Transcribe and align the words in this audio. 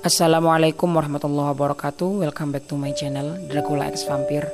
Assalamualaikum 0.00 0.88
warahmatullahi 0.88 1.52
wabarakatuh. 1.52 2.24
Welcome 2.24 2.56
back 2.56 2.64
to 2.72 2.80
my 2.80 2.96
channel 2.96 3.36
Dracula 3.52 3.92
X 3.92 4.08
Vampire 4.08 4.48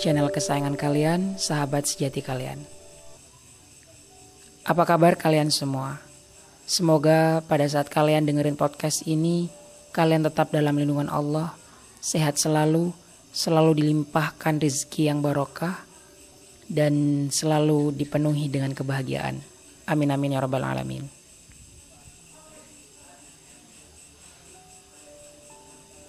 Channel 0.00 0.32
kesayangan 0.32 0.80
kalian, 0.80 1.36
sahabat 1.36 1.84
sejati 1.84 2.24
kalian. 2.24 2.64
Apa 4.64 4.88
kabar 4.88 5.20
kalian 5.20 5.52
semua? 5.52 6.00
Semoga 6.64 7.44
pada 7.44 7.68
saat 7.68 7.92
kalian 7.92 8.24
dengerin 8.24 8.56
podcast 8.56 9.04
ini 9.04 9.52
Kalian 9.92 10.24
tetap 10.24 10.48
dalam 10.48 10.72
lindungan 10.72 11.12
Allah 11.12 11.52
Sehat 12.00 12.40
selalu 12.40 12.96
Selalu 13.28 13.84
dilimpahkan 13.84 14.56
rezeki 14.56 15.12
yang 15.12 15.20
barokah 15.20 15.84
Dan 16.64 17.28
selalu 17.28 17.92
dipenuhi 17.92 18.48
dengan 18.48 18.72
kebahagiaan. 18.72 19.44
Amin 19.84 20.08
amin 20.08 20.32
ya 20.32 20.40
rabbal 20.40 20.64
alamin 20.64 21.17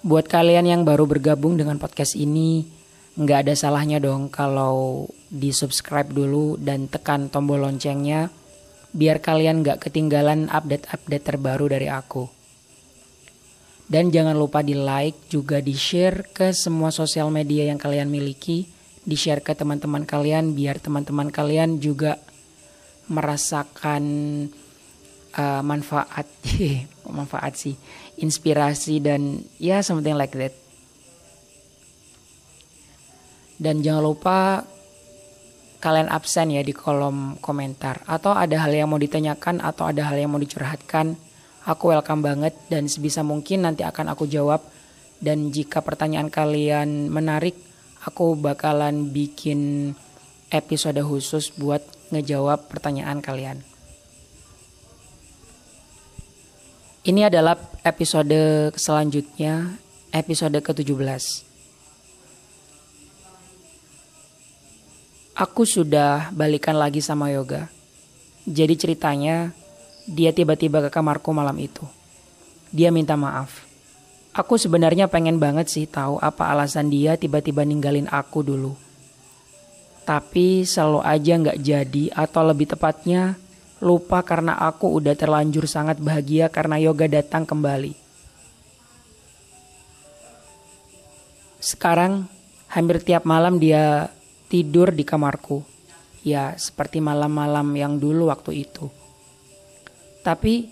Buat 0.00 0.32
kalian 0.32 0.64
yang 0.64 0.82
baru 0.88 1.04
bergabung 1.04 1.60
dengan 1.60 1.76
podcast 1.76 2.16
ini, 2.16 2.64
nggak 3.20 3.44
ada 3.44 3.52
salahnya 3.52 4.00
dong 4.00 4.32
kalau 4.32 5.04
di 5.28 5.52
subscribe 5.52 6.08
dulu 6.08 6.56
dan 6.56 6.88
tekan 6.88 7.28
tombol 7.28 7.60
loncengnya, 7.60 8.32
biar 8.96 9.20
kalian 9.20 9.60
nggak 9.60 9.76
ketinggalan 9.76 10.48
update-update 10.48 11.24
terbaru 11.24 11.68
dari 11.68 11.92
aku. 11.92 12.24
Dan 13.92 14.08
jangan 14.08 14.40
lupa 14.40 14.64
di 14.64 14.72
like 14.72 15.28
juga 15.28 15.60
di 15.60 15.76
share 15.76 16.32
ke 16.32 16.56
semua 16.56 16.88
sosial 16.88 17.28
media 17.28 17.68
yang 17.68 17.76
kalian 17.76 18.08
miliki, 18.08 18.72
di 19.04 19.16
share 19.20 19.44
ke 19.44 19.52
teman-teman 19.52 20.08
kalian 20.08 20.56
biar 20.56 20.80
teman-teman 20.80 21.28
kalian 21.28 21.76
juga 21.76 22.16
merasakan 23.12 24.04
uh, 25.36 25.60
manfaat 25.60 26.24
manfaat 27.12 27.54
sih. 27.58 27.74
Inspirasi 28.18 29.02
dan 29.02 29.44
ya 29.60 29.84
something 29.84 30.16
like 30.16 30.34
that. 30.34 30.54
Dan 33.60 33.84
jangan 33.84 34.02
lupa 34.02 34.64
kalian 35.84 36.08
absen 36.08 36.52
ya 36.52 36.64
di 36.64 36.72
kolom 36.72 37.36
komentar. 37.38 38.00
Atau 38.08 38.32
ada 38.32 38.66
hal 38.66 38.72
yang 38.72 38.88
mau 38.88 38.98
ditanyakan 39.00 39.60
atau 39.60 39.88
ada 39.88 40.08
hal 40.08 40.16
yang 40.16 40.32
mau 40.32 40.40
dicurhatkan 40.40 41.14
aku 41.68 41.92
welcome 41.92 42.24
banget. 42.24 42.56
Dan 42.72 42.88
sebisa 42.88 43.20
mungkin 43.20 43.68
nanti 43.68 43.84
akan 43.84 44.12
aku 44.12 44.24
jawab. 44.24 44.64
Dan 45.20 45.52
jika 45.52 45.84
pertanyaan 45.84 46.32
kalian 46.32 47.12
menarik 47.12 47.52
aku 48.00 48.32
bakalan 48.40 49.12
bikin 49.12 49.92
episode 50.48 50.98
khusus 51.04 51.52
buat 51.54 51.84
ngejawab 52.10 52.66
pertanyaan 52.72 53.20
kalian 53.22 53.69
Ini 57.00 57.32
adalah 57.32 57.56
episode 57.80 58.36
selanjutnya, 58.76 59.72
episode 60.12 60.60
ke-17. 60.60 61.48
Aku 65.32 65.64
sudah 65.64 66.28
balikan 66.36 66.76
lagi 66.76 67.00
sama 67.00 67.32
Yoga. 67.32 67.72
Jadi 68.44 68.76
ceritanya, 68.76 69.48
dia 70.04 70.28
tiba-tiba 70.36 70.84
ke 70.84 70.90
kamarku 70.92 71.32
malam 71.32 71.56
itu. 71.56 71.88
Dia 72.68 72.92
minta 72.92 73.16
maaf. 73.16 73.64
Aku 74.36 74.60
sebenarnya 74.60 75.08
pengen 75.08 75.40
banget 75.40 75.72
sih 75.72 75.88
tahu 75.88 76.20
apa 76.20 76.52
alasan 76.52 76.92
dia 76.92 77.16
tiba-tiba 77.16 77.64
ninggalin 77.64 78.12
aku 78.12 78.44
dulu. 78.44 78.76
Tapi 80.04 80.68
selalu 80.68 81.00
aja 81.00 81.32
nggak 81.32 81.58
jadi 81.64 82.04
atau 82.12 82.44
lebih 82.44 82.76
tepatnya 82.76 83.40
lupa 83.80 84.20
karena 84.20 84.60
aku 84.60 84.92
udah 85.00 85.16
terlanjur 85.16 85.64
sangat 85.64 85.96
bahagia 85.96 86.52
karena 86.52 86.76
yoga 86.76 87.08
datang 87.08 87.48
kembali. 87.48 87.96
Sekarang 91.60 92.28
hampir 92.68 93.04
tiap 93.04 93.24
malam 93.24 93.56
dia 93.60 94.12
tidur 94.48 94.92
di 94.92 95.04
kamarku. 95.04 95.64
Ya, 96.20 96.52
seperti 96.60 97.00
malam-malam 97.00 97.72
yang 97.72 97.96
dulu 97.96 98.28
waktu 98.28 98.68
itu. 98.68 98.92
Tapi 100.20 100.68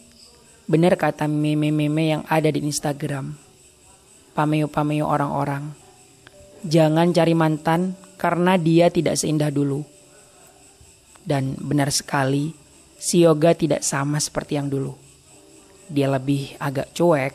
benar 0.69 1.01
kata 1.01 1.25
meme-meme 1.25 2.13
yang 2.13 2.23
ada 2.29 2.53
di 2.53 2.61
Instagram. 2.61 3.33
Pameo-pameo 4.37 5.09
orang-orang. 5.09 5.73
Jangan 6.69 7.17
cari 7.17 7.33
mantan 7.33 7.97
karena 8.21 8.61
dia 8.61 8.93
tidak 8.93 9.17
seindah 9.17 9.49
dulu. 9.49 9.81
Dan 11.25 11.57
benar 11.57 11.89
sekali, 11.89 12.53
si 12.99 13.23
Yoga 13.23 13.55
tidak 13.55 13.87
sama 13.87 14.19
seperti 14.19 14.59
yang 14.59 14.67
dulu. 14.67 14.99
Dia 15.87 16.11
lebih 16.11 16.59
agak 16.59 16.93
cuek, 16.93 17.33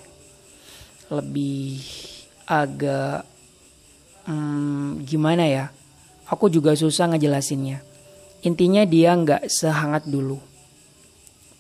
lebih 1.10 1.82
agak 2.46 3.24
hmm, 4.28 5.08
gimana 5.08 5.48
ya? 5.48 5.66
Aku 6.28 6.52
juga 6.52 6.76
susah 6.76 7.10
ngejelasinnya. 7.10 7.82
Intinya 8.44 8.84
dia 8.84 9.16
nggak 9.16 9.48
sehangat 9.48 10.04
dulu. 10.06 10.38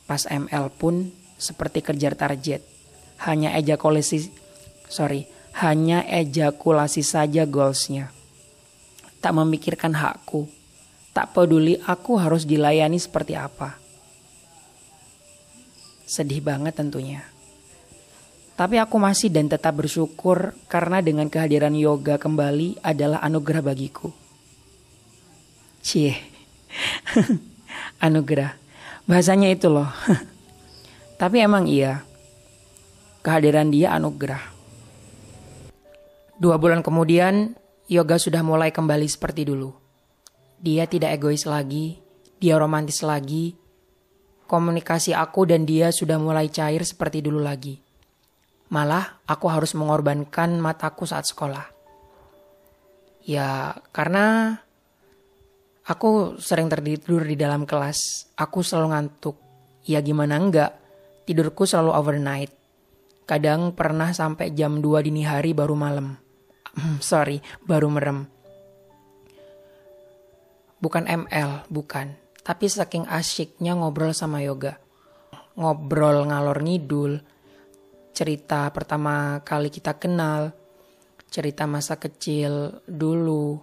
Pas 0.03 0.27
ML 0.27 0.67
pun 0.75 1.09
seperti 1.39 1.79
kejar 1.79 2.13
target. 2.19 2.59
Hanya 3.23 3.55
ejakulasi, 3.55 4.27
sorry, 4.91 5.31
hanya 5.63 6.03
ejakulasi 6.03 6.99
saja 7.07 7.47
goalsnya. 7.47 8.11
Tak 9.23 9.31
memikirkan 9.31 9.95
hakku. 9.95 10.51
Tak 11.15 11.31
peduli 11.31 11.79
aku 11.87 12.19
harus 12.19 12.43
dilayani 12.43 12.99
seperti 12.99 13.37
apa 13.37 13.82
Sedih 16.03 16.43
banget 16.43 16.75
tentunya. 16.75 17.23
Tapi 18.53 18.77
aku 18.77 19.01
masih 19.01 19.33
dan 19.33 19.49
tetap 19.49 19.73
bersyukur 19.73 20.53
karena 20.69 21.01
dengan 21.01 21.25
kehadiran 21.25 21.73
yoga 21.73 22.21
kembali 22.21 22.85
adalah 22.85 23.17
anugerah 23.25 23.65
bagiku. 23.65 24.13
Cie. 25.81 26.13
anugerah. 28.05 28.53
Bahasanya 29.09 29.49
itu 29.49 29.73
loh. 29.73 29.89
Tapi 31.21 31.41
emang 31.41 31.65
iya. 31.65 32.05
Kehadiran 33.25 33.73
dia 33.73 33.95
anugerah. 33.97 34.53
Dua 36.37 36.59
bulan 36.59 36.83
kemudian, 36.83 37.55
Yoga 37.87 38.15
sudah 38.15 38.43
mulai 38.43 38.71
kembali 38.71 39.07
seperti 39.07 39.43
dulu. 39.47 39.75
Dia 40.59 40.87
tidak 40.87 41.19
egois 41.19 41.43
lagi, 41.43 41.99
dia 42.39 42.55
romantis 42.55 43.03
lagi, 43.03 43.55
komunikasi 44.53 45.17
aku 45.17 45.49
dan 45.49 45.65
dia 45.65 45.89
sudah 45.89 46.21
mulai 46.21 46.53
cair 46.53 46.85
seperti 46.85 47.25
dulu 47.25 47.41
lagi. 47.41 47.81
Malah 48.69 49.25
aku 49.25 49.49
harus 49.49 49.73
mengorbankan 49.73 50.61
mataku 50.61 51.09
saat 51.09 51.25
sekolah. 51.25 51.73
Ya 53.25 53.73
karena 53.89 54.53
aku 55.89 56.37
sering 56.37 56.69
tertidur 56.69 57.25
di 57.25 57.33
dalam 57.33 57.65
kelas. 57.65 58.29
Aku 58.37 58.61
selalu 58.61 58.93
ngantuk. 58.93 59.41
Ya 59.89 60.05
gimana 60.05 60.37
enggak, 60.37 60.77
tidurku 61.25 61.65
selalu 61.65 61.89
overnight. 61.97 62.53
Kadang 63.25 63.73
pernah 63.73 64.13
sampai 64.13 64.53
jam 64.53 64.85
2 64.85 65.01
dini 65.01 65.25
hari 65.25 65.57
baru 65.57 65.73
malam. 65.73 66.13
Sorry, 67.01 67.41
baru 67.65 67.89
merem. 67.89 68.29
Bukan 70.77 71.09
ML, 71.09 71.65
bukan. 71.73 72.22
Tapi 72.43 72.67
saking 72.67 73.07
asyiknya 73.07 73.79
ngobrol 73.79 74.11
sama 74.11 74.43
yoga. 74.43 74.75
Ngobrol 75.55 76.27
ngalor 76.27 76.59
ngidul. 76.59 77.23
Cerita 78.11 78.67
pertama 78.75 79.39
kali 79.47 79.71
kita 79.71 79.95
kenal. 79.95 80.51
Cerita 81.31 81.63
masa 81.63 81.95
kecil 81.95 82.83
dulu. 82.83 83.57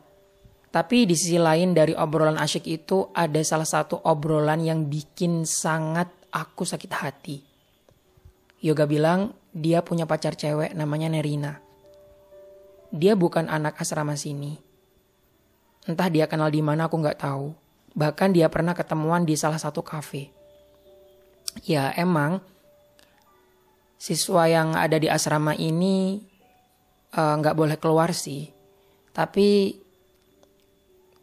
Tapi 0.72 1.04
di 1.04 1.12
sisi 1.12 1.36
lain 1.36 1.76
dari 1.76 1.92
obrolan 1.92 2.40
asyik 2.40 2.64
itu 2.66 3.12
ada 3.12 3.42
salah 3.44 3.68
satu 3.68 4.00
obrolan 4.06 4.64
yang 4.64 4.88
bikin 4.88 5.44
sangat 5.44 6.08
aku 6.32 6.62
sakit 6.64 6.92
hati. 6.94 7.36
Yoga 8.64 8.86
bilang 8.86 9.34
dia 9.52 9.82
punya 9.82 10.06
pacar 10.06 10.38
cewek 10.38 10.72
namanya 10.72 11.10
Nerina. 11.10 11.58
Dia 12.90 13.18
bukan 13.18 13.50
anak 13.50 13.76
asrama 13.82 14.14
sini. 14.14 14.56
Entah 15.90 16.08
dia 16.08 16.30
kenal 16.30 16.48
di 16.54 16.62
mana 16.62 16.86
aku 16.86 16.96
nggak 17.02 17.18
tahu. 17.18 17.69
Bahkan 17.94 18.30
dia 18.30 18.46
pernah 18.46 18.76
ketemuan 18.76 19.26
di 19.26 19.34
salah 19.34 19.58
satu 19.58 19.82
kafe. 19.82 20.30
Ya 21.66 21.90
emang 21.98 22.38
siswa 23.98 24.46
yang 24.46 24.78
ada 24.78 24.96
di 24.96 25.10
asrama 25.10 25.52
ini 25.58 26.22
eh, 27.10 27.34
nggak 27.36 27.54
uh, 27.54 27.58
boleh 27.58 27.76
keluar 27.82 28.14
sih. 28.14 28.46
Tapi 29.10 29.74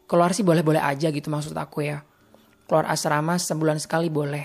keluar 0.04 0.36
sih 0.36 0.44
boleh-boleh 0.44 0.80
aja 0.80 1.08
gitu 1.08 1.32
maksud 1.32 1.56
aku 1.56 1.88
ya. 1.88 2.04
Keluar 2.68 2.84
asrama 2.92 3.40
sebulan 3.40 3.80
sekali 3.80 4.12
boleh. 4.12 4.44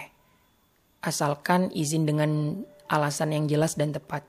Asalkan 1.03 1.67
izin 1.75 2.07
dengan 2.07 2.63
alasan 2.87 3.35
yang 3.35 3.51
jelas 3.51 3.75
dan 3.75 3.91
tepat. 3.91 4.23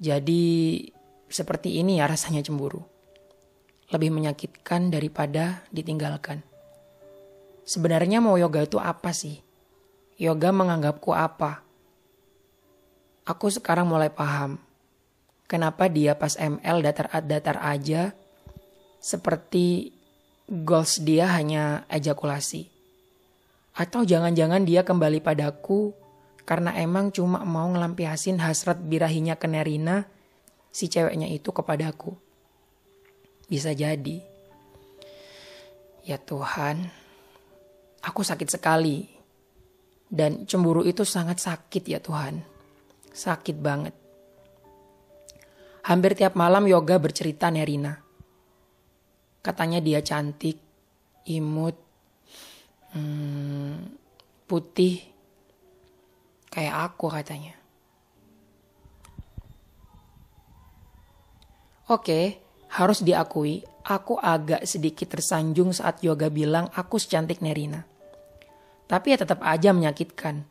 Jadi 0.00 0.80
seperti 1.28 1.76
ini 1.76 2.00
ya 2.00 2.08
rasanya 2.08 2.40
cemburu 2.40 2.97
lebih 3.88 4.12
menyakitkan 4.12 4.92
daripada 4.92 5.64
ditinggalkan. 5.72 6.44
Sebenarnya 7.68 8.20
mau 8.24 8.36
yoga 8.40 8.64
itu 8.64 8.80
apa 8.80 9.12
sih? 9.12 9.48
yoga 10.18 10.50
menganggapku 10.50 11.14
apa. 11.14 11.62
Aku 13.22 13.46
sekarang 13.54 13.86
mulai 13.86 14.10
paham 14.10 14.58
kenapa 15.46 15.86
dia 15.86 16.18
pas 16.18 16.34
ML 16.34 16.82
datar-datar 16.82 17.62
aja 17.62 18.12
seperti 18.98 19.94
goals 20.50 20.98
dia 20.98 21.30
hanya 21.30 21.86
ejakulasi. 21.86 22.66
Atau 23.78 24.02
jangan-jangan 24.02 24.66
dia 24.66 24.82
kembali 24.82 25.22
padaku 25.22 25.94
karena 26.42 26.74
emang 26.74 27.14
cuma 27.14 27.46
mau 27.46 27.70
ngelampiasin 27.70 28.42
hasrat 28.42 28.82
birahinya 28.82 29.38
ke 29.38 29.46
Nerina 29.46 30.02
si 30.74 30.90
ceweknya 30.90 31.30
itu 31.30 31.54
kepadaku. 31.54 32.18
Bisa 33.48 33.72
jadi. 33.72 34.20
Ya 36.04 36.20
Tuhan, 36.20 36.84
aku 38.04 38.20
sakit 38.20 38.48
sekali. 38.52 39.08
Dan 40.08 40.48
cemburu 40.48 40.84
itu 40.84 41.04
sangat 41.04 41.40
sakit 41.40 41.84
ya 41.84 42.00
Tuhan. 42.00 42.40
Sakit 43.12 43.56
banget. 43.60 43.92
Hampir 45.88 46.12
tiap 46.12 46.36
malam 46.36 46.68
Yoga 46.68 47.00
bercerita 47.00 47.48
Nerina. 47.48 47.96
Katanya 49.40 49.80
dia 49.80 50.04
cantik, 50.04 50.60
imut, 51.24 51.76
hmm, 52.92 53.96
putih, 54.44 55.00
kayak 56.52 56.92
aku 56.92 57.08
katanya. 57.08 57.56
Oke, 61.88 62.47
harus 62.68 63.00
diakui, 63.00 63.64
aku 63.84 64.20
agak 64.20 64.68
sedikit 64.68 65.08
tersanjung 65.08 65.72
saat 65.72 66.04
Yoga 66.04 66.28
bilang 66.28 66.68
aku 66.76 67.00
secantik 67.00 67.40
Nerina. 67.40 67.84
Tapi 68.88 69.16
ya 69.16 69.18
tetap 69.20 69.40
aja 69.44 69.72
menyakitkan. 69.72 70.44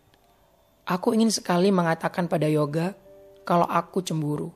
Aku 0.87 1.13
ingin 1.13 1.29
sekali 1.29 1.69
mengatakan 1.69 2.25
pada 2.25 2.49
Yoga 2.49 2.97
kalau 3.45 3.65
aku 3.69 4.01
cemburu. 4.01 4.49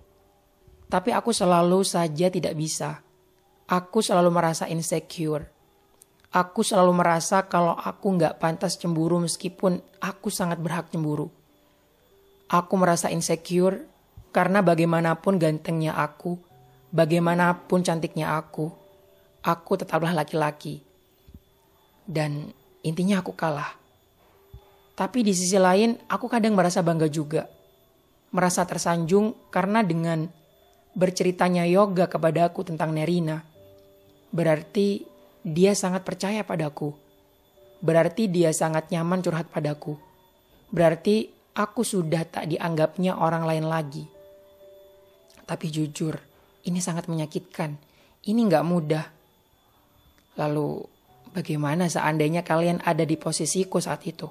Tapi 0.92 1.14
aku 1.14 1.32
selalu 1.32 1.86
saja 1.88 2.28
tidak 2.28 2.54
bisa. 2.58 3.00
Aku 3.70 4.04
selalu 4.04 4.30
merasa 4.34 4.68
insecure. 4.68 5.48
Aku 6.32 6.64
selalu 6.64 6.96
merasa 6.96 7.44
kalau 7.48 7.76
aku 7.76 8.16
nggak 8.16 8.40
pantas 8.40 8.80
cemburu 8.80 9.20
meskipun 9.20 9.80
aku 10.00 10.28
sangat 10.32 10.60
berhak 10.60 10.88
cemburu. 10.92 11.28
Aku 12.52 12.76
merasa 12.76 13.08
insecure 13.12 13.88
karena 14.32 14.64
bagaimanapun 14.64 15.40
gantengnya 15.40 15.96
aku, 15.96 16.40
bagaimanapun 16.92 17.82
cantiknya 17.82 18.36
aku, 18.38 18.70
aku 19.42 19.74
tetaplah 19.80 20.12
laki-laki. 20.12 20.84
Dan 22.06 22.52
intinya 22.84 23.24
aku 23.24 23.34
kalah. 23.34 23.80
Tapi 24.94 25.24
di 25.26 25.34
sisi 25.34 25.56
lain, 25.58 25.98
aku 26.12 26.28
kadang 26.28 26.54
merasa 26.54 26.84
bangga 26.84 27.08
juga. 27.08 27.48
Merasa 28.32 28.68
tersanjung 28.68 29.34
karena 29.50 29.82
dengan 29.82 30.28
berceritanya 30.92 31.64
yoga 31.68 32.12
kepada 32.12 32.52
aku 32.52 32.68
tentang 32.68 32.92
Nerina, 32.92 33.44
berarti 34.30 35.08
dia 35.42 35.74
sangat 35.74 36.04
percaya 36.04 36.44
padaku. 36.44 36.94
Berarti 37.82 38.30
dia 38.30 38.54
sangat 38.54 38.94
nyaman 38.94 39.26
curhat 39.26 39.50
padaku. 39.50 39.98
Berarti 40.70 41.34
aku 41.58 41.82
sudah 41.82 42.24
tak 42.30 42.52
dianggapnya 42.54 43.18
orang 43.18 43.44
lain 43.44 43.66
lagi. 43.66 44.06
Tapi 45.50 45.68
jujur, 45.68 46.16
ini 46.66 46.80
sangat 46.84 47.10
menyakitkan. 47.10 47.78
Ini 48.22 48.40
nggak 48.46 48.66
mudah. 48.68 49.06
Lalu 50.38 50.86
bagaimana 51.34 51.90
seandainya 51.90 52.46
kalian 52.46 52.84
ada 52.86 53.02
di 53.02 53.18
posisiku 53.18 53.82
saat 53.82 54.06
itu? 54.06 54.30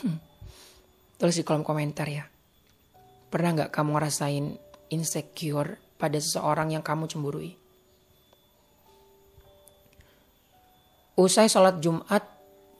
Hmm. 0.00 0.18
Tulis 1.20 1.36
di 1.36 1.44
kolom 1.44 1.66
komentar 1.66 2.08
ya. 2.08 2.24
Pernah 3.28 3.50
nggak 3.60 3.70
kamu 3.70 3.90
ngerasain 4.00 4.46
insecure 4.90 5.76
pada 6.00 6.16
seseorang 6.16 6.72
yang 6.72 6.82
kamu 6.82 7.04
cemburui? 7.06 7.52
Usai 11.20 11.52
sholat 11.52 11.84
Jumat 11.84 12.24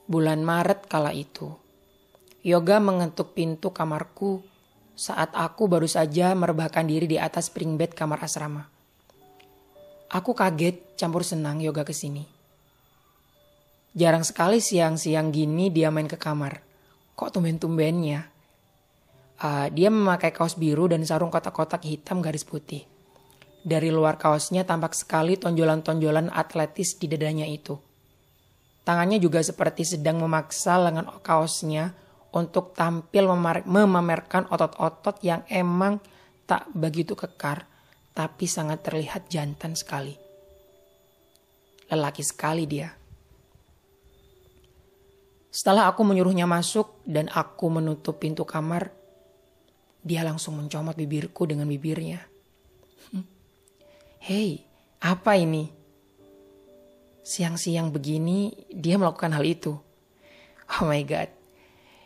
bulan 0.09 0.41
Maret 0.41 0.89
kala 0.89 1.13
itu, 1.13 1.53
Yoga 2.41 2.81
mengetuk 2.81 3.37
pintu 3.37 3.69
kamarku 3.69 4.41
saat 5.01 5.33
aku 5.33 5.65
baru 5.65 5.89
saja 5.89 6.29
merebahkan 6.37 6.85
diri 6.85 7.09
di 7.09 7.17
atas 7.17 7.49
spring 7.49 7.73
bed 7.73 7.97
kamar 7.97 8.21
asrama. 8.21 8.69
Aku 10.13 10.37
kaget 10.37 10.93
campur 10.93 11.25
senang 11.25 11.57
yoga 11.57 11.81
ke 11.81 11.89
sini. 11.89 12.21
Jarang 13.97 14.21
sekali 14.21 14.61
siang-siang 14.61 15.33
gini 15.33 15.73
dia 15.73 15.89
main 15.89 16.05
ke 16.05 16.21
kamar. 16.21 16.61
Kok 17.17 17.33
tumben-tumbennya? 17.33 18.29
Uh, 19.41 19.73
dia 19.73 19.89
memakai 19.89 20.29
kaos 20.29 20.53
biru 20.53 20.85
dan 20.85 21.01
sarung 21.01 21.33
kotak-kotak 21.33 21.81
hitam 21.81 22.21
garis 22.21 22.45
putih. 22.45 22.85
Dari 23.65 23.89
luar 23.89 24.21
kaosnya 24.21 24.69
tampak 24.69 24.93
sekali 24.93 25.33
tonjolan-tonjolan 25.33 26.29
atletis 26.29 26.93
di 27.01 27.09
dadanya 27.09 27.49
itu. 27.49 27.73
Tangannya 28.85 29.17
juga 29.17 29.41
seperti 29.41 29.81
sedang 29.81 30.21
memaksa 30.21 30.77
lengan 30.77 31.09
kaosnya 31.25 31.97
untuk 32.31 32.71
tampil 32.71 33.27
memamerkan 33.67 34.47
otot-otot 34.47 35.19
yang 35.23 35.43
emang 35.51 35.99
tak 36.47 36.67
begitu 36.71 37.15
kekar, 37.15 37.67
tapi 38.15 38.47
sangat 38.47 38.83
terlihat 38.83 39.27
jantan 39.27 39.75
sekali. 39.75 40.15
Lelaki 41.91 42.23
sekali 42.23 42.63
dia. 42.63 42.91
Setelah 45.51 45.91
aku 45.91 46.07
menyuruhnya 46.07 46.47
masuk 46.47 47.03
dan 47.03 47.27
aku 47.27 47.67
menutup 47.67 48.23
pintu 48.23 48.47
kamar, 48.47 48.87
dia 49.99 50.23
langsung 50.23 50.55
mencomot 50.55 50.95
bibirku 50.95 51.43
dengan 51.43 51.67
bibirnya. 51.67 52.23
Hei, 54.23 54.63
apa 55.03 55.33
ini? 55.33 55.67
Siang-siang 57.25 57.91
begini 57.91 58.53
dia 58.69 58.95
melakukan 58.95 59.33
hal 59.33 59.43
itu. 59.43 59.75
Oh 60.71 60.83
my 60.87 61.03
god, 61.03 61.27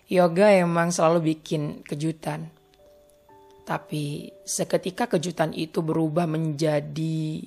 yoga 0.09 0.53
emang 0.53 0.93
selalu 0.93 1.33
bikin 1.33 1.81
kejutan. 1.81 2.49
Tapi 3.65 4.29
seketika 4.45 5.09
kejutan 5.09 5.49
itu 5.57 5.81
berubah 5.81 6.29
menjadi 6.29 7.41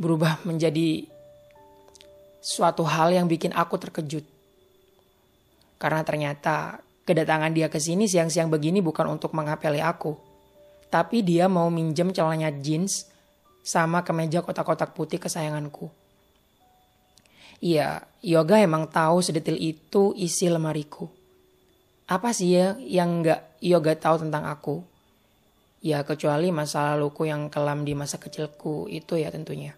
berubah 0.00 0.40
menjadi 0.48 1.04
suatu 2.40 2.82
hal 2.88 3.12
yang 3.12 3.28
bikin 3.28 3.52
aku 3.52 3.76
terkejut. 3.76 4.24
Karena 5.76 6.00
ternyata 6.00 6.80
kedatangan 7.04 7.52
dia 7.52 7.68
ke 7.68 7.76
sini 7.76 8.08
siang-siang 8.08 8.48
begini 8.48 8.80
bukan 8.80 9.12
untuk 9.12 9.36
mengapeli 9.36 9.84
aku. 9.84 10.16
Tapi 10.88 11.20
dia 11.20 11.44
mau 11.48 11.68
minjem 11.68 12.12
celananya 12.12 12.52
jeans 12.52 13.08
sama 13.60 14.00
kemeja 14.00 14.40
kotak-kotak 14.40 14.96
putih 14.96 15.20
kesayanganku. 15.20 16.01
Iya, 17.60 18.06
Yoga 18.22 18.62
emang 18.62 18.86
tahu 18.86 19.18
sedetil 19.18 19.58
itu 19.58 20.14
isi 20.14 20.46
lemariku. 20.46 21.10
Apa 22.06 22.30
sih 22.30 22.54
ya 22.54 22.78
yang 22.78 23.18
nggak 23.18 23.58
Yoga 23.58 23.98
tahu 23.98 24.22
tentang 24.22 24.46
aku? 24.46 24.78
Ya 25.82 26.06
kecuali 26.06 26.54
masa 26.54 26.94
laluku 26.94 27.26
yang 27.26 27.50
kelam 27.50 27.82
di 27.82 27.98
masa 27.98 28.22
kecilku 28.22 28.86
itu 28.86 29.18
ya 29.18 29.34
tentunya. 29.34 29.74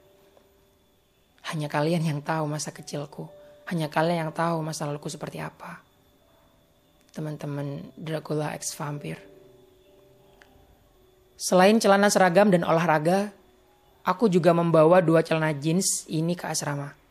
Hanya 1.49 1.73
kalian 1.73 2.05
yang 2.05 2.21
tahu 2.21 2.45
masa 2.45 2.69
kecilku. 2.69 3.33
Hanya 3.65 3.89
kalian 3.89 4.29
yang 4.29 4.33
tahu 4.37 4.61
masa 4.61 4.85
laluku 4.85 5.09
seperti 5.09 5.41
apa. 5.41 5.81
Teman-teman 7.17 7.97
Dracula 7.97 8.53
X 8.61 8.77
Vampire. 8.77 9.25
Selain 11.41 11.81
celana 11.81 12.13
seragam 12.13 12.53
dan 12.53 12.61
olahraga, 12.61 13.33
aku 14.05 14.29
juga 14.29 14.53
membawa 14.53 15.01
dua 15.01 15.25
celana 15.25 15.57
jeans 15.57 16.05
ini 16.13 16.37
ke 16.37 16.45
asrama 16.45 17.04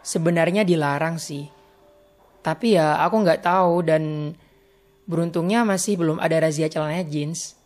sebenarnya 0.00 0.64
dilarang 0.64 1.20
sih. 1.20 1.48
Tapi 2.40 2.76
ya 2.76 3.00
aku 3.04 3.20
nggak 3.20 3.44
tahu 3.44 3.84
dan 3.84 4.32
beruntungnya 5.04 5.66
masih 5.66 6.00
belum 6.00 6.16
ada 6.16 6.40
razia 6.40 6.72
celana 6.72 7.04
jeans. 7.04 7.56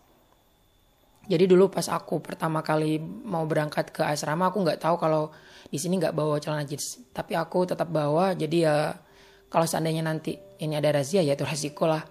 Jadi 1.24 1.48
dulu 1.48 1.72
pas 1.72 1.88
aku 1.88 2.20
pertama 2.20 2.60
kali 2.60 3.00
mau 3.00 3.48
berangkat 3.48 3.94
ke 3.94 4.02
asrama 4.04 4.52
aku 4.52 4.60
nggak 4.60 4.82
tahu 4.82 5.00
kalau 5.00 5.32
di 5.72 5.80
sini 5.80 5.96
nggak 5.96 6.12
bawa 6.12 6.36
celana 6.42 6.66
jeans. 6.66 7.00
Tapi 7.14 7.38
aku 7.38 7.70
tetap 7.70 7.88
bawa 7.88 8.34
jadi 8.34 8.56
ya 8.58 8.76
kalau 9.48 9.64
seandainya 9.64 10.02
nanti 10.02 10.36
ini 10.58 10.74
ada 10.74 10.90
razia 10.90 11.22
ya 11.22 11.38
itu 11.38 11.46
resiko 11.46 11.86
lah. 11.86 12.02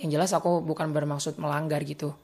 Yang 0.00 0.10
jelas 0.18 0.30
aku 0.34 0.64
bukan 0.64 0.90
bermaksud 0.90 1.38
melanggar 1.38 1.84
gitu. 1.84 2.16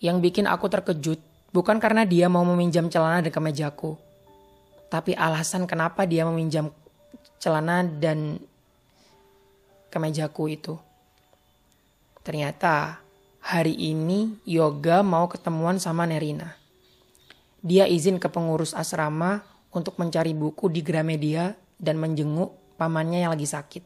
Yang 0.00 0.16
bikin 0.22 0.46
aku 0.48 0.70
terkejut 0.70 1.20
bukan 1.50 1.76
karena 1.82 2.06
dia 2.06 2.30
mau 2.30 2.46
meminjam 2.46 2.86
celana 2.88 3.20
dan 3.20 3.34
kemejaku 3.34 4.03
tapi 4.88 5.16
alasan 5.16 5.66
kenapa 5.68 6.04
dia 6.06 6.24
meminjam 6.24 6.70
celana 7.38 7.84
dan 7.84 8.40
kemejaku 9.92 10.50
itu. 10.50 10.74
Ternyata 12.24 13.04
hari 13.44 13.76
ini 13.76 14.40
Yoga 14.48 15.04
mau 15.04 15.28
ketemuan 15.28 15.76
sama 15.76 16.08
Nerina. 16.08 16.56
Dia 17.60 17.84
izin 17.88 18.16
ke 18.20 18.28
pengurus 18.28 18.72
asrama 18.72 19.44
untuk 19.72 19.96
mencari 20.00 20.32
buku 20.32 20.68
di 20.68 20.80
Gramedia 20.80 21.56
dan 21.76 22.00
menjenguk 22.00 22.52
pamannya 22.76 23.24
yang 23.24 23.32
lagi 23.32 23.48
sakit. 23.48 23.84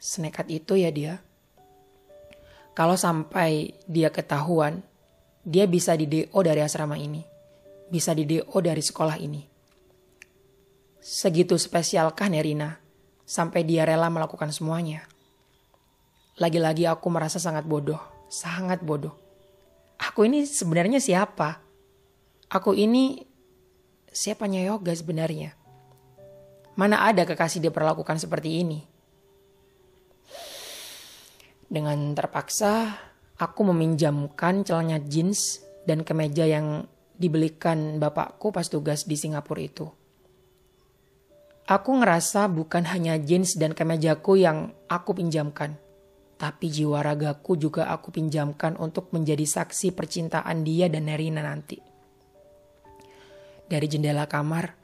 Senekat 0.00 0.46
itu 0.48 0.74
ya 0.78 0.90
dia. 0.90 1.14
Kalau 2.72 2.96
sampai 2.96 3.76
dia 3.84 4.08
ketahuan, 4.08 4.80
dia 5.44 5.68
bisa 5.68 5.92
di 5.98 6.08
DO 6.08 6.38
dari 6.40 6.64
asrama 6.64 6.96
ini. 6.96 7.29
Bisa 7.90 8.14
di 8.14 8.22
DO 8.22 8.56
dari 8.62 8.78
sekolah 8.78 9.18
ini. 9.18 9.42
Segitu 11.02 11.58
spesialkah 11.58 12.30
Nerina 12.30 12.78
sampai 13.26 13.66
dia 13.66 13.82
rela 13.82 14.06
melakukan 14.06 14.54
semuanya? 14.54 15.02
Lagi-lagi 16.38 16.86
aku 16.86 17.10
merasa 17.10 17.42
sangat 17.42 17.66
bodoh, 17.66 17.98
sangat 18.30 18.80
bodoh. 18.80 19.12
Aku 20.00 20.24
ini 20.24 20.46
sebenarnya 20.46 21.02
siapa? 21.02 21.60
Aku 22.48 22.72
ini 22.72 23.26
siapanya 24.08 24.62
yoga 24.64 24.94
sebenarnya? 24.94 25.52
Mana 26.78 27.04
ada 27.04 27.26
kekasih 27.26 27.60
diperlakukan 27.60 28.16
seperti 28.16 28.64
ini? 28.64 28.80
Dengan 31.70 32.16
terpaksa, 32.16 32.98
aku 33.38 33.60
meminjamkan 33.70 34.66
celananya 34.66 34.98
jeans 35.06 35.62
dan 35.86 36.02
kemeja 36.02 36.48
yang 36.48 36.88
dibelikan 37.20 38.00
bapakku 38.00 38.48
pas 38.48 38.64
tugas 38.64 39.04
di 39.04 39.20
Singapura 39.20 39.60
itu. 39.60 39.86
Aku 41.68 42.00
ngerasa 42.00 42.48
bukan 42.48 42.88
hanya 42.88 43.20
jeans 43.20 43.54
dan 43.54 43.76
kemejaku 43.76 44.40
yang 44.40 44.72
aku 44.88 45.14
pinjamkan, 45.14 45.76
tapi 46.40 46.72
jiwa 46.72 47.04
ragaku 47.04 47.54
juga 47.60 47.92
aku 47.92 48.10
pinjamkan 48.10 48.74
untuk 48.80 49.12
menjadi 49.12 49.44
saksi 49.44 49.92
percintaan 49.92 50.64
dia 50.64 50.88
dan 50.88 51.06
Nerina 51.06 51.44
nanti. 51.44 51.78
Dari 53.70 53.86
jendela 53.86 54.26
kamar, 54.26 54.74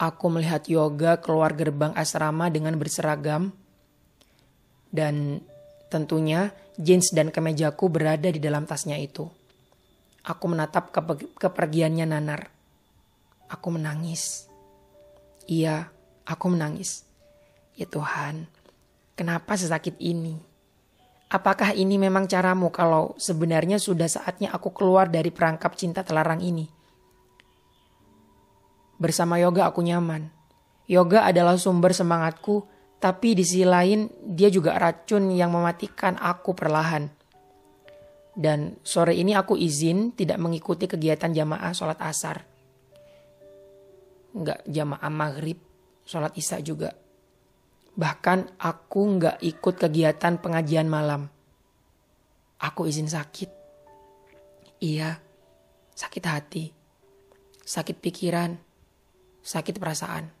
aku 0.00 0.32
melihat 0.32 0.64
Yoga 0.64 1.20
keluar 1.20 1.52
gerbang 1.52 1.92
asrama 1.92 2.48
dengan 2.48 2.78
berseragam. 2.80 3.52
Dan 4.88 5.44
tentunya 5.92 6.50
jeans 6.80 7.12
dan 7.12 7.28
kemejaku 7.28 7.92
berada 7.92 8.32
di 8.32 8.40
dalam 8.40 8.64
tasnya 8.64 8.96
itu. 8.96 9.28
Aku 10.30 10.46
menatap 10.46 10.94
ke 10.94 11.26
kepergiannya 11.42 12.06
Nanar. 12.06 12.54
Aku 13.50 13.74
menangis. 13.74 14.46
Iya, 15.50 15.90
aku 16.22 16.54
menangis. 16.54 17.02
Ya 17.74 17.90
Tuhan, 17.90 18.46
kenapa 19.18 19.58
sesakit 19.58 19.98
ini? 19.98 20.38
Apakah 21.34 21.74
ini 21.74 21.98
memang 21.98 22.30
caramu 22.30 22.70
kalau 22.70 23.18
sebenarnya 23.18 23.82
sudah 23.82 24.06
saatnya 24.06 24.54
aku 24.54 24.70
keluar 24.70 25.10
dari 25.10 25.34
perangkap 25.34 25.74
cinta 25.74 26.06
terlarang 26.06 26.38
ini? 26.38 26.70
Bersama 29.02 29.34
yoga 29.42 29.66
aku 29.66 29.82
nyaman. 29.82 30.30
Yoga 30.86 31.26
adalah 31.26 31.58
sumber 31.58 31.90
semangatku, 31.90 32.70
tapi 33.02 33.34
di 33.34 33.42
sisi 33.42 33.66
lain 33.66 34.06
dia 34.22 34.46
juga 34.46 34.78
racun 34.78 35.34
yang 35.34 35.50
mematikan 35.50 36.14
aku 36.22 36.54
perlahan. 36.54 37.19
Dan 38.30 38.78
sore 38.86 39.18
ini 39.18 39.34
aku 39.34 39.58
izin 39.58 40.14
tidak 40.14 40.38
mengikuti 40.38 40.86
kegiatan 40.86 41.34
jamaah 41.34 41.72
sholat 41.74 41.98
asar. 41.98 42.46
Nggak 44.30 44.62
jamaah 44.70 45.10
maghrib, 45.10 45.58
sholat 46.06 46.30
isya 46.38 46.62
juga. 46.62 46.94
Bahkan 47.96 48.60
aku 48.62 49.00
nggak 49.18 49.36
ikut 49.42 49.74
kegiatan 49.74 50.38
pengajian 50.38 50.86
malam. 50.86 51.26
Aku 52.60 52.86
izin 52.86 53.10
sakit. 53.10 53.50
Iya, 54.80 55.20
sakit 55.92 56.24
hati, 56.24 56.64
sakit 57.66 58.00
pikiran, 58.00 58.56
sakit 59.44 59.76
perasaan. 59.76 60.32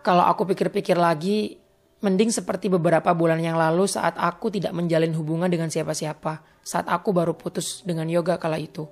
Kalau 0.00 0.24
aku 0.24 0.48
pikir-pikir 0.48 0.96
lagi, 0.96 1.59
mending 2.00 2.32
seperti 2.32 2.72
beberapa 2.72 3.12
bulan 3.12 3.40
yang 3.40 3.60
lalu 3.60 3.84
saat 3.84 4.16
aku 4.16 4.48
tidak 4.48 4.72
menjalin 4.72 5.12
hubungan 5.16 5.48
dengan 5.48 5.68
siapa-siapa, 5.68 6.40
saat 6.64 6.88
aku 6.88 7.12
baru 7.12 7.36
putus 7.36 7.84
dengan 7.84 8.08
yoga 8.08 8.40
kala 8.40 8.56
itu. 8.56 8.88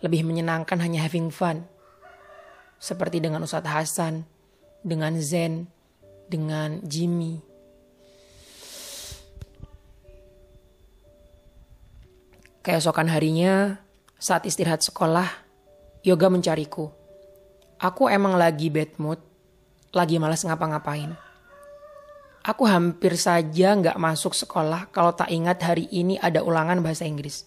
Lebih 0.00 0.24
menyenangkan 0.24 0.80
hanya 0.80 1.04
having 1.04 1.32
fun. 1.32 1.64
Seperti 2.76 3.20
dengan 3.20 3.40
Ustadz 3.44 3.68
Hasan, 3.68 4.28
dengan 4.84 5.16
Zen, 5.20 5.68
dengan 6.28 6.84
Jimmy. 6.84 7.40
Keesokan 12.60 13.08
harinya, 13.08 13.78
saat 14.18 14.42
istirahat 14.44 14.82
sekolah, 14.82 15.46
Yoga 16.06 16.30
mencariku. 16.30 16.94
Aku 17.82 18.06
emang 18.06 18.38
lagi 18.38 18.70
bad 18.70 18.94
mood, 18.94 19.18
lagi 19.90 20.22
malas 20.22 20.46
ngapa-ngapain. 20.46 21.25
Aku 22.46 22.62
hampir 22.62 23.18
saja 23.18 23.74
nggak 23.74 23.98
masuk 23.98 24.30
sekolah 24.30 24.86
kalau 24.94 25.10
tak 25.10 25.34
ingat 25.34 25.58
hari 25.66 25.90
ini 25.90 26.14
ada 26.22 26.46
ulangan 26.46 26.78
bahasa 26.78 27.02
Inggris. 27.02 27.42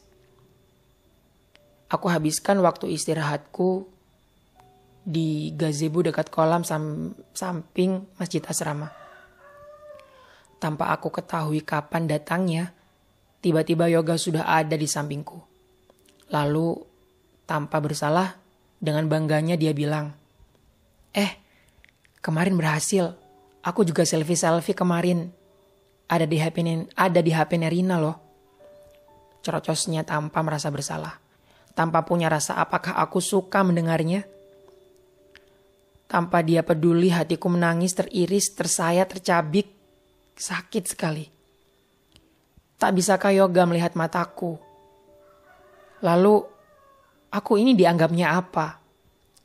Aku 1.87 2.11
habiskan 2.11 2.59
waktu 2.59 2.91
istirahatku 2.91 3.87
di 5.07 5.55
gazebo 5.55 6.03
dekat 6.03 6.27
kolam 6.27 6.67
sam 6.67 7.15
samping 7.31 8.11
masjid 8.19 8.43
asrama. 8.43 8.91
Tanpa 10.59 10.91
aku 10.91 11.07
ketahui 11.07 11.63
kapan 11.63 12.03
datangnya, 12.03 12.75
tiba-tiba 13.39 13.87
yoga 13.87 14.19
sudah 14.19 14.43
ada 14.43 14.75
di 14.75 14.83
sampingku. 14.83 15.39
Lalu, 16.35 16.75
tanpa 17.47 17.79
bersalah, 17.79 18.35
dengan 18.75 19.07
bangganya 19.07 19.55
dia 19.55 19.71
bilang, 19.71 20.11
Eh, 21.15 21.39
kemarin 22.19 22.59
berhasil. 22.59 23.15
Aku 23.65 23.83
juga 23.83 24.07
selfie-selfie 24.07 24.77
kemarin. 24.77 25.31
Ada 26.09 26.25
di 26.25 26.41
HP 26.41 26.63
ada 26.95 27.19
di 27.21 27.31
HP 27.31 27.51
Nerina 27.59 28.01
loh. 28.01 28.17
Cerocosnya 29.45 30.03
tanpa 30.03 30.41
merasa 30.41 30.71
bersalah. 30.73 31.21
Tanpa 31.77 32.03
punya 32.03 32.27
rasa 32.27 32.57
apakah 32.57 32.97
aku 32.97 33.21
suka 33.21 33.61
mendengarnya. 33.63 34.25
Tanpa 36.09 36.41
dia 36.41 36.65
peduli 36.65 37.13
hatiku 37.13 37.47
menangis 37.53 37.93
teriris, 37.93 38.51
tersayat, 38.57 39.11
tercabik. 39.11 39.69
Sakit 40.33 40.83
sekali. 40.89 41.29
Tak 42.79 42.95
bisakah 42.95 43.35
yoga 43.35 43.67
melihat 43.69 43.93
mataku? 43.93 44.57
Lalu 45.99 46.59
Aku 47.29 47.61
ini 47.61 47.77
dianggapnya 47.77 48.33
apa? 48.33 48.81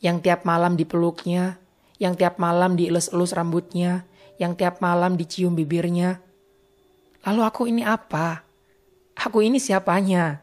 Yang 0.00 0.24
tiap 0.24 0.48
malam 0.48 0.72
dipeluknya, 0.72 1.60
yang 1.98 2.18
tiap 2.18 2.42
malam 2.42 2.74
dielus-elus 2.74 3.34
rambutnya, 3.34 4.06
yang 4.38 4.58
tiap 4.58 4.82
malam 4.82 5.14
dicium 5.14 5.54
bibirnya. 5.54 6.18
Lalu 7.24 7.40
aku 7.42 7.62
ini 7.70 7.82
apa? 7.86 8.42
Aku 9.14 9.40
ini 9.40 9.62
siapanya? 9.62 10.42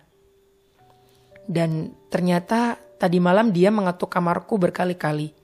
Dan 1.43 1.91
ternyata 2.07 2.79
tadi 2.95 3.19
malam 3.19 3.51
dia 3.51 3.67
mengetuk 3.69 4.07
kamarku 4.07 4.55
berkali-kali. 4.55 5.35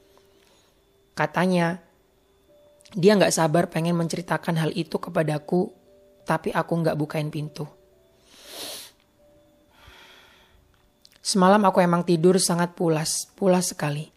Katanya, 1.11 1.81
dia 2.95 3.17
nggak 3.19 3.35
sabar 3.35 3.67
pengen 3.67 3.99
menceritakan 3.99 4.55
hal 4.55 4.71
itu 4.71 4.95
kepadaku, 4.95 5.73
tapi 6.23 6.55
aku 6.55 6.73
nggak 6.79 6.95
bukain 6.95 7.27
pintu. 7.27 7.67
Semalam 11.19 11.59
aku 11.67 11.83
emang 11.83 12.07
tidur 12.07 12.39
sangat 12.39 12.71
pulas, 12.71 13.27
pulas 13.35 13.75
sekali. 13.75 14.16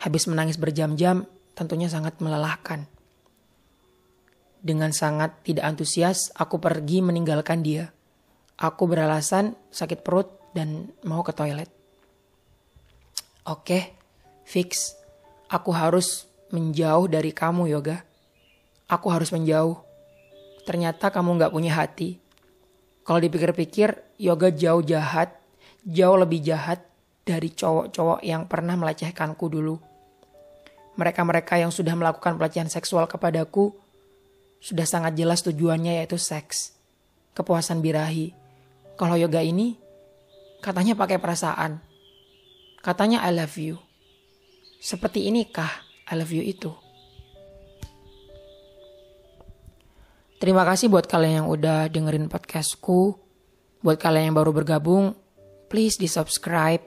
Habis 0.00 0.26
menangis 0.26 0.56
berjam-jam, 0.56 1.28
tentunya 1.52 1.86
sangat 1.86 2.16
melelahkan. 2.24 2.88
Dengan 4.60 4.92
sangat 4.92 5.40
tidak 5.44 5.64
antusias, 5.64 6.32
aku 6.36 6.60
pergi 6.60 7.04
meninggalkan 7.04 7.60
dia. 7.60 7.92
Aku 8.60 8.88
beralasan 8.88 9.56
sakit 9.72 10.04
perut 10.04 10.28
dan 10.52 10.92
mau 11.04 11.24
ke 11.24 11.32
toilet. 11.32 11.68
Oke, 13.48 13.96
fix. 14.44 14.96
Aku 15.48 15.72
harus 15.72 16.28
menjauh 16.52 17.08
dari 17.08 17.32
kamu, 17.32 17.72
Yoga. 17.72 18.04
Aku 18.88 19.08
harus 19.08 19.32
menjauh. 19.32 19.80
Ternyata 20.68 21.08
kamu 21.08 21.40
gak 21.40 21.52
punya 21.52 21.72
hati. 21.76 22.20
Kalau 23.04 23.20
dipikir-pikir, 23.20 24.20
Yoga 24.20 24.52
jauh 24.52 24.84
jahat 24.84 25.40
jauh 25.86 26.16
lebih 26.16 26.44
jahat 26.44 26.84
dari 27.24 27.52
cowok-cowok 27.52 28.20
yang 28.24 28.44
pernah 28.48 28.76
melecehkanku 28.76 29.46
dulu. 29.48 29.76
Mereka-mereka 30.98 31.58
yang 31.60 31.70
sudah 31.70 31.94
melakukan 31.94 32.34
pelecehan 32.38 32.66
seksual 32.66 33.06
kepadaku 33.06 33.74
sudah 34.60 34.84
sangat 34.84 35.16
jelas 35.16 35.40
tujuannya 35.40 36.02
yaitu 36.02 36.20
seks, 36.20 36.76
kepuasan 37.32 37.80
birahi. 37.80 38.36
Kalau 39.00 39.16
yoga 39.16 39.40
ini 39.40 39.80
katanya 40.60 40.92
pakai 40.92 41.16
perasaan. 41.16 41.80
Katanya 42.84 43.24
I 43.24 43.32
love 43.32 43.56
you. 43.56 43.80
Seperti 44.80 45.28
inikah 45.28 45.72
I 46.08 46.20
love 46.20 46.32
you 46.32 46.44
itu? 46.44 46.72
Terima 50.40 50.64
kasih 50.64 50.88
buat 50.88 51.04
kalian 51.04 51.44
yang 51.44 51.48
udah 51.52 51.88
dengerin 51.92 52.28
podcastku. 52.28 53.16
Buat 53.80 53.96
kalian 54.00 54.32
yang 54.32 54.36
baru 54.36 54.52
bergabung, 54.52 55.16
please 55.68 55.96
di 55.96 56.08
subscribe, 56.08 56.80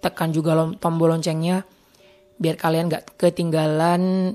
tekan 0.00 0.32
juga 0.32 0.56
tombol 0.80 1.12
loncengnya 1.12 1.64
biar 2.40 2.56
kalian 2.56 2.88
gak 2.88 3.20
ketinggalan 3.20 4.34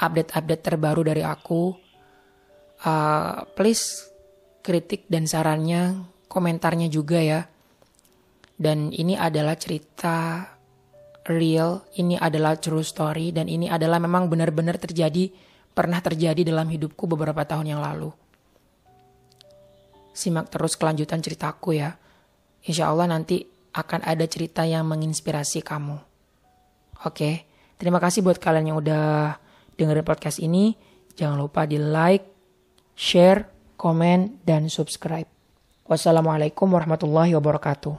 update-update 0.00 0.64
terbaru 0.64 1.04
dari 1.04 1.20
aku. 1.20 1.76
Uh, 2.80 3.44
please 3.52 4.08
kritik 4.64 5.04
dan 5.12 5.28
sarannya, 5.28 6.08
komentarnya 6.32 6.88
juga 6.88 7.20
ya. 7.20 7.40
Dan 8.58 8.90
ini 8.90 9.14
adalah 9.14 9.54
cerita 9.54 10.42
real, 11.28 11.84
ini 12.00 12.16
adalah 12.16 12.56
true 12.56 12.82
story 12.82 13.30
dan 13.30 13.46
ini 13.46 13.68
adalah 13.68 14.00
memang 14.00 14.26
benar-benar 14.32 14.80
terjadi, 14.80 15.28
pernah 15.76 16.00
terjadi 16.00 16.42
dalam 16.42 16.66
hidupku 16.66 17.04
beberapa 17.04 17.44
tahun 17.44 17.76
yang 17.76 17.84
lalu. 17.84 18.10
Simak 20.16 20.50
terus 20.50 20.74
kelanjutan 20.74 21.22
ceritaku 21.22 21.78
ya. 21.78 21.94
Insya 22.66 22.90
Allah 22.90 23.06
nanti 23.06 23.46
akan 23.70 24.02
ada 24.02 24.26
cerita 24.26 24.66
yang 24.66 24.82
menginspirasi 24.90 25.62
kamu. 25.62 26.07
Oke, 27.06 27.46
terima 27.78 28.02
kasih 28.02 28.26
buat 28.26 28.42
kalian 28.42 28.74
yang 28.74 28.78
udah 28.82 29.38
dengerin 29.78 30.02
podcast 30.02 30.42
ini. 30.42 30.74
Jangan 31.14 31.38
lupa 31.38 31.62
di 31.62 31.78
like, 31.78 32.26
share, 32.98 33.46
komen, 33.78 34.42
dan 34.42 34.66
subscribe. 34.66 35.30
Wassalamualaikum 35.86 36.66
warahmatullahi 36.66 37.38
wabarakatuh. 37.38 37.94